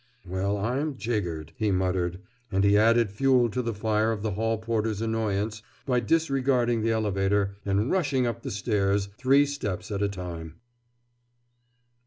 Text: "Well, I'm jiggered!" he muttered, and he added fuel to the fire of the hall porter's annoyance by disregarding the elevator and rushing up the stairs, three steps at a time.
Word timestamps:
"Well, 0.25 0.57
I'm 0.57 0.97
jiggered!" 0.97 1.53
he 1.57 1.69
muttered, 1.69 2.21
and 2.51 2.63
he 2.63 2.75
added 2.75 3.11
fuel 3.11 3.51
to 3.51 3.61
the 3.61 3.71
fire 3.75 4.11
of 4.11 4.23
the 4.23 4.31
hall 4.31 4.57
porter's 4.57 4.99
annoyance 4.99 5.61
by 5.85 5.99
disregarding 5.99 6.81
the 6.81 6.89
elevator 6.89 7.57
and 7.67 7.91
rushing 7.91 8.25
up 8.25 8.41
the 8.41 8.49
stairs, 8.49 9.09
three 9.19 9.45
steps 9.45 9.91
at 9.91 10.01
a 10.01 10.09
time. 10.09 10.55